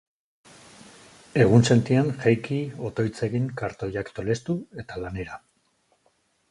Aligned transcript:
Egunsentian, 1.43 2.09
jaiki, 2.23 2.57
otoitz 2.91 3.15
egin, 3.29 3.47
kartoiak 3.63 4.11
tolestu, 4.21 4.59
eta 4.85 5.03
lanera. 5.05 5.41